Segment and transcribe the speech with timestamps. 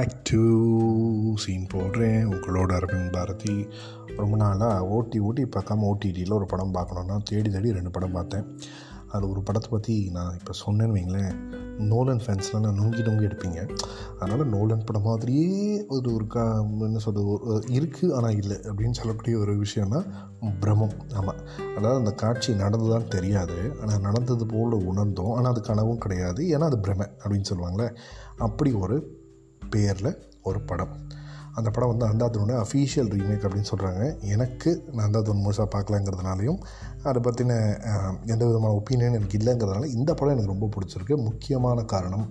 [0.00, 0.42] Back to
[1.36, 2.22] scene போடுறேன்.
[2.32, 3.66] உங்களோட அரவிந்த் பாரதி.
[4.16, 8.58] ரொம்ப நாளாக ஓட்டி ஓட்டி பார்க்காம ஓடிடியில் ஒரு படம் பார்க்கணுன்னா தேடி தேடி ரெண்டு படம் பார்த்தேன்.
[9.08, 11.34] அதில் ஒரு படத்தை பற்றி நான் இப்போ சொன்னேன்னு வைங்களேன்.
[11.78, 13.76] நோலன் ஃபேன்ஸ்லாம் நான் நுங்கி நுங்கி எடுப்பீங்க.
[14.18, 19.54] அதனால் நோலன் படம் மாதிரியே ஒரு ஒரு கா என்ன சொல்கிறது இருக்குது ஆனால் இல்லை அப்படின்னு சொல்லக்கூடிய ஒரு
[19.56, 20.02] விஷயம்னா
[20.60, 21.40] பிரமம் ஆமாம்
[21.76, 23.72] அதாவது அந்த காட்சி நடந்துதான் தெரியாது.
[23.80, 25.32] ஆனால் நடந்தது போல் உணர்ந்தோம்.
[25.32, 26.44] ஆனால் அது கனவும் கிடையாது.
[26.44, 27.96] ஏன்னா அது பிரமை அப்படின்னு சொல்லுவாங்களே.
[28.36, 29.18] அப்படி ஒரு
[29.70, 31.08] பேரில் ஒரு படம்.
[31.54, 36.60] அந்த படம் வந்து அந்தாதனோட அஃபீஷியல் ரீமேக் அப்படின்னு சொல்கிறாங்க எனக்கு நான் அந்தாதன் முழுசாக பார்க்கலாங்கிறதுனாலையும்
[37.02, 37.52] அதை பற்றின
[38.26, 41.22] எந்த விதமான ஒப்பீனியன் எனக்கு இல்லைங்கிறதுனால இந்த படம் எனக்கு ரொம்ப பிடிச்சிருக்கு.
[41.24, 42.28] முக்கியமான காரணம்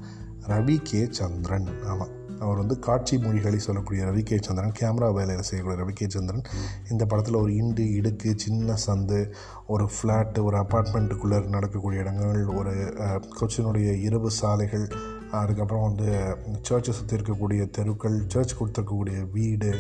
[0.48, 1.08] ரவி கே.
[1.12, 1.84] சந்திரன்.
[1.86, 6.46] ஆமாம் அவர் வந்து காட்சி மொழிகளை சொல்லக்கூடிய ரவி கே சந்திரன் கேமரா வேலையில் செய்யக்கூடிய ரவி கே சந்திரன்
[6.90, 9.20] இந்த படத்தில் ஒரு இண்டு இடுக்கு சின்ன சந்து
[9.68, 12.76] ஒரு ஃப்ளாட்டு ஒரு அப்பார்ட்மெண்ட்டுக்குள்ளே நடக்கக்கூடிய இடங்கள் ஒரு
[13.40, 14.86] கொச்சினுடைய இரவு சாலைகள்
[15.32, 16.08] அதுக்கப்புறம் வந்து
[16.68, 19.72] சர்ச்சை சுற்றி இருக்கக்கூடிய தெருக்கள் சர்ச் கொடுத்துருக்கக்கூடிய வீடு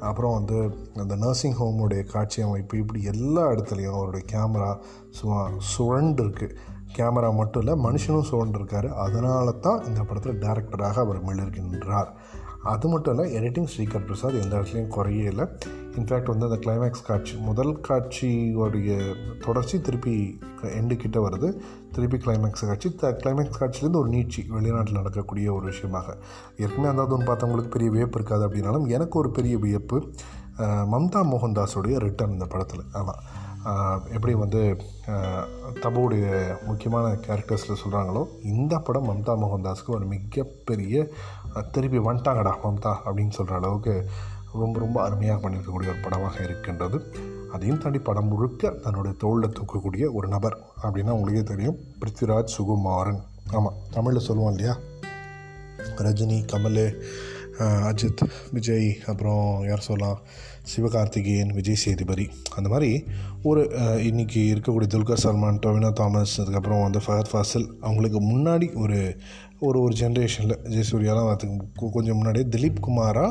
[0.00, 0.58] அப்புறம் வந்து
[0.94, 4.70] அந்த நர்சிங் ஹோமுடைய காட்சி அமைப்பு இப்படி எல்லா இடத்துலையும் அவருடைய கேமரா
[5.10, 5.40] சும்மா
[5.72, 6.56] சுழண்டு இருக்குது
[6.98, 12.10] கேமரா மட்டும் இல்லை மனுஷனும் சுழண்டிருக்காரு அதனால தான் இந்த படத்தில் டேரக்டராக அவர் மிளர்கின்றார்
[12.72, 15.44] அது மட்டும் இல்லை எடிட்டிங் ஸ்ரீகர் பிரசாத் எந்த இடத்துலையும் குறையே இல்லை.
[15.96, 18.92] இன்ஃபேக்ட் வந்து அந்த கிளைமேக்ஸ் காட்சி முதல் காட்சியோடைய
[19.44, 20.14] தொடர்ச்சி திருப்பி
[20.78, 21.48] எண்டு கிட்ட வருது.
[21.92, 26.16] திருப்பி கிளைமேக்ஸ் காட்சி த கிளைமேக்ஸ் காட்சிலேருந்து ஒரு நீட்சி வெளிநாட்டில் நடக்கக்கூடிய ஒரு விஷயமாக.
[26.56, 29.98] ஏற்கனவே அந்த ஒன்று பார்த்தவங்களுக்கு பெரிய வியப்பு இருக்காது அப்படின்னாலும் எனக்கு ஒரு பெரிய வியப்பு
[30.94, 32.84] மம்தா மோகன்தாஸுடைய ரிட்டர்ன் இந்த படத்தில்.
[32.92, 33.22] ஆமாம்
[34.12, 34.76] எப்படி வந்து
[35.06, 36.26] ஆஹ் தபுவுடைய
[36.64, 41.08] முக்கியமான கேரக்டர்ஸில் சொல்கிறாங்களோ இந்த படம் மம்தா மோகன்தாஸுக்கு ஒரு மிகப்பெரிய
[41.72, 44.08] திருப்பி வந்துட்டாங்கடா மம்தா அப்படின்னு சொல்கிற அளவுக்கு
[44.52, 47.12] ரொம்ப ரொம்ப அருமையாக பண்ணியிருக்கக்கூடிய ஒரு படமாக இருக்கின்றது.
[47.52, 53.20] அதையும் தாண்டி படம் முழுக்க தன்னுடைய தோளில் தூக்கக்கூடிய ஒரு நபர் அப்படின்னா உங்களுக்கே தெரியும் பிருத்விராஜ் சுகுமாரன்.
[53.50, 54.76] ஆமாம் தமிழில் சொல்லுவோம் இல்லையா?
[55.96, 57.00] ரஜினி கமல்
[57.58, 58.22] அஜித்
[58.52, 60.20] விஜய் அப்புறம் யார் சொல்லலாம்
[60.74, 62.28] சிவகார்த்திகேயன் விஜய் சேதுபதி.
[62.56, 63.04] அந்த மாதிரி
[63.42, 63.62] ஒரு
[64.08, 69.16] இன்றைக்கி இன்னைக்கு இருக்கக்கூடிய துல்கர் சல்மான் டொவினா தாமஸ் அதுக்கப்புறம் வந்து ஃபஹத் ஃபாசில் அவங்களுக்கு முன்னாடி ஒரு
[69.60, 73.26] ஒரு ஒரு ஜென்ரேஷனில் ஜெயசூர்யாலாம் வரதுக்கு கொஞ்சம் முன்னாடியே திலீப் குமாரா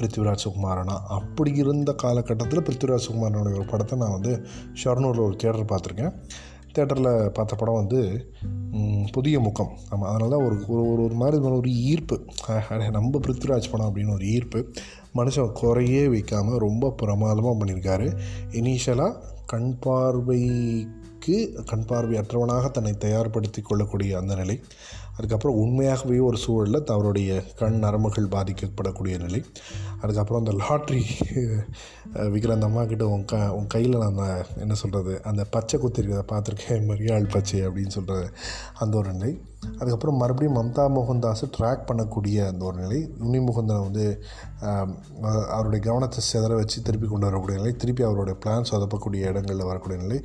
[0.00, 1.00] பிருத்திவிராஜ் சுகுமாரனா.
[1.18, 4.46] அப்படி இருந்த காலகட்டத்தில் பிருத்திவிராஜ் சுகுமாரனுடைய ஒரு படத்தை நான் வந்து
[4.84, 6.14] ஷர்னூரில் ஒரு தியேட்டர் பார்த்துருக்கேன்.
[6.74, 8.32] தேட்டரில் பார்த்த படம் வந்து
[9.12, 9.72] புதிய முகம்.
[9.90, 12.24] ஆமாம் அதனால தான் ஒரு ஒரு ஒரு ஒரு மாதிரி ஒரு ஈர்ப்பு.
[12.90, 14.66] நம்ம பிருத்விராஜ் படம் அப்படின்னு ஒரு ஈர்ப்பு.
[15.14, 18.18] மனுஷன் குறையே வைக்காமல் ரொம்ப பிரமாதமாக பண்ணியிருக்காரு.
[18.50, 19.16] இனிஷியலாக
[19.46, 24.60] கண் பார்வைக்கு கண் பார்வையற்றவனாக தன்னை தயார்படுத்தி கொள்ளக்கூடிய அந்த நிலை.
[25.16, 27.30] அதுக்கப்புறம் உண்மையாகவே ஒரு சூழலில் அவருடைய
[27.60, 29.40] கண் நரம்புகள் பாதிக்கப்படக்கூடிய நிலை.
[30.02, 31.02] அதுக்கப்புறம் அந்த லாட்ரி
[32.32, 34.26] விற்கிற அந்த அம்மா கிட்ட உன் க உன் கையில் நான் அந்த
[34.64, 38.16] என்ன சொல்கிறது அந்த பச்சை குத்திருக்கிறத பார்த்துருக்கேன் மரியாள் பச்சை அப்படின்னு சொல்கிற
[38.82, 39.32] அந்த ஒரு நிலை.
[39.80, 42.98] அதுக்கப்புறம் மறுபடியும் மம்தா மோகன்தாஸ் ட்ராக் பண்ணக்கூடிய அந்த ஒரு நிலை.
[43.24, 44.06] உன்னி முகுந்தனை வந்து
[45.56, 47.72] அவருடைய கவனத்தை சிதற வச்சு திருப்பி கொண்டு வரக்கூடிய நிலை.
[47.82, 50.18] திருப்பி அவருடைய பிளான் சொதப்பக்கூடிய இடங்களில் வரக்கூடிய நிலை.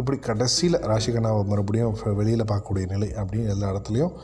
[0.00, 4.14] இப்படி கடைசியில் ராசிகனாவை மறுபடியும் வெளியில் பார்க்கக்கூடிய நிலை அப்படின்னு எல்லா இடத்துலையும்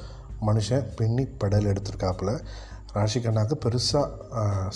[0.46, 2.32] மனுஷன் பின்னி பெடல் எடுத்திருக்காப்புல.
[2.94, 4.06] ராஷிகண்ணாவுக்கு பெருசாக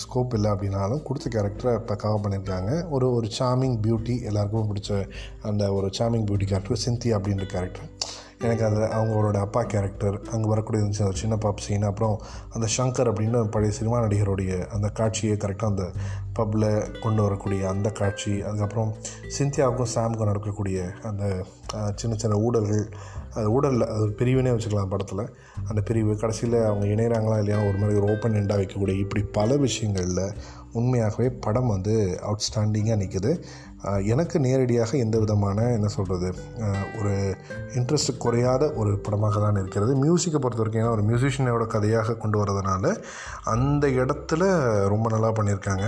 [0.03, 2.89] ஸ்கோப் இல்லை அப்படின்னாலும் கொடுத்த கேரக்டரை பக்காவாக பண்ணியிருக்காங்க.
[2.89, 5.09] ஒரு ஒரு சாமிங் பியூட்டி எல்லாருக்கும் பிடிச்ச
[5.41, 7.89] அந்த ஒரு சாமிங் பியூட்டி கேரக்டர் சிந்தியா அப்படின்ற கேரக்டர்
[8.39, 13.13] எனக்கு அதில் அவங்களோட அப்பா கேரக்டர் அங்கே வரக்கூடிய இருந்துச்சு அந்த சின்ன பாப் சீன் அப்புறம் அந்த சங்கர்
[13.13, 15.91] அப்படின்னு பழைய சினிமா நடிகருடைய அந்த காட்சியை கரெக்டாக அந்த
[16.39, 18.93] பப்பில் கொண்டு வரக்கூடிய அந்த காட்சி அதுக்கப்புறம்
[19.39, 21.43] சிந்தியாவுக்கும் சாமுக்கும் நடக்கக்கூடிய அந்த
[21.95, 22.91] சின்ன சின்ன ஊழல்கள்
[23.33, 25.29] அது ஊழலில் அது பிரிவுனே பிரிவினே வச்சுக்கலாம் படத்தில்.
[25.67, 30.33] அந்த பிரிவு கடைசியில் அவங்க இணையிறாங்களா இல்லையா ஒரு மாதிரி ஒரு ஓப்பன் எண்டாக வைக்கக்கூடிய இப்படி பல விஷயங்களில்
[30.79, 31.95] உண்மையாகவே படம் வந்து
[32.27, 33.31] அவுட்ஸ்டாண்டிங்காக நிற்குது
[34.13, 36.29] எனக்கு நேரடியாக எந்த விதமான என்ன சொல்கிறது
[36.99, 37.13] ஒரு
[37.79, 39.91] இன்ட்ரெஸ்ட் குறையாத ஒரு படமாக தான் இருக்கிறது.
[40.03, 42.93] மியூசிக்கை பொறுத்த வரைக்கும் ஏன்னா ஒரு மியூசிஷியனோட கதையாக கொண்டு வரதுனால
[43.53, 44.43] அந்த இடத்துல
[44.93, 45.87] ரொம்ப நல்லா பண்ணியிருக்காங்க.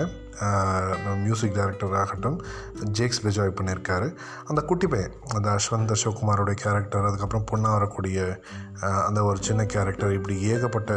[1.23, 2.37] மியூசிக் டைரக்டர் ஆகட்டும்
[2.99, 4.07] ஜேக்ஸ் பெஜாய் பண்ணியிருக்காரு
[4.45, 8.41] அந்த குட்டி பையன் அந்த அஸ்வந்த் அசோக்குமாரோடைய கேரக்டர் அதுக்கப்புறம் பொண்ணாக வரக்கூடிய
[9.07, 10.93] அந்த ஒரு சின்ன கேரக்டர் இப்படி ஏகப்பட்ட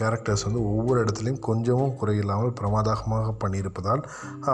[0.00, 4.02] கேரக்டர்ஸ் வந்து ஒவ்வொரு இடத்துலையும் கொஞ்சமும் குறையில்லாமல் பிரமாதகமாக பண்ணியிருப்பதால்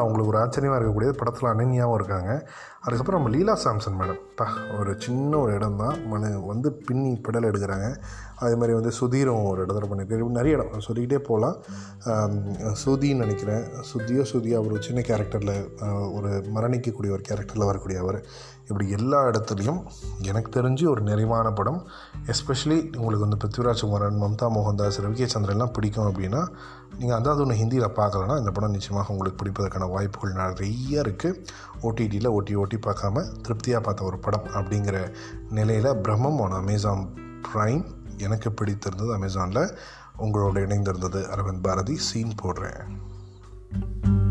[0.01, 1.19] அவங்களுக்கு ஒரு ஆச்சரியமாக இருக்கக்கூடியது.
[1.21, 2.31] படத்தில் அனன்யாவும் இருக்காங்க.
[2.85, 4.21] அதுக்கப்புறம் நம்ம லீலா சாம்சன் மேடம்.
[4.39, 4.47] பா
[4.79, 7.89] ஒரு சின்ன ஒரு இடம் தான் மனு வந்து பின்னி பிடல் எடுக்கிறாங்க.
[8.43, 10.23] அதே மாதிரி வந்து சுதீரும் ஒரு இடத்துல பண்ணியிருக்காரு.
[10.23, 10.85] இப்படி நிறைய இடம்.
[10.87, 11.57] சொல்லிக்கிட்டே போகலாம்.
[12.83, 13.65] சுதின்னு நினைக்கிறேன்.
[13.93, 15.55] சுதியோ சுதியோ அவர் ஒரு சின்ன கேரக்டரில்
[16.17, 18.19] ஒரு மரணிக்கக்கூடிய ஒரு கேரக்டரில் வரக்கூடிய அவர்.
[18.69, 19.81] இப்படி எல்லா இடத்துலையும்
[20.23, 21.81] எனக்கு தெரிஞ்சு ஒரு நிறைவான படம்.
[22.33, 26.43] எஸ்பெஷலி உங்களுக்கு வந்து பிருத்விராஜ் குமாரன் மம்தா மோகன்தாஸ் ரவிகே சந்திரன்லாம் பிடிக்கும் அப்படின்னா
[26.99, 31.41] நீங்கள் அதாவது ஒன்று ஹிந்தியில் பார்க்கலன்னா இந்த படம் நிச்சயமாக உங்களுக்கு பிடிப்பதற்கான வாய்ப்புகள் நிறைய இருக்குது
[31.83, 35.13] ஓடிடியில் ஓட்டி ஓட்டி பார்க்காம திருப்தியாக பார்த்த ஒரு படம் அப்படிங்கிற
[35.51, 37.05] நிலையில் பிரம்மம் ஆன் அமேசான்
[37.49, 37.85] ப்ரைம்
[38.19, 39.65] எனக்கு பிடித்திருந்தது அமேசானில்
[40.19, 42.83] உங்களோட இணைந்திருந்தது அரவிந்த் பாரதி சீன் போடுறேன்.
[43.75, 44.24] thank you